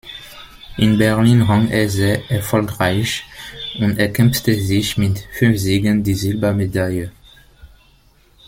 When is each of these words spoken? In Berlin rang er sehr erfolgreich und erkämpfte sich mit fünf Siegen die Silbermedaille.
In 0.77 0.97
Berlin 0.97 1.43
rang 1.43 1.67
er 1.69 1.87
sehr 1.87 2.27
erfolgreich 2.31 3.23
und 3.77 3.99
erkämpfte 3.99 4.59
sich 4.59 4.97
mit 4.97 5.19
fünf 5.31 5.59
Siegen 5.59 6.01
die 6.03 6.15
Silbermedaille. 6.15 7.11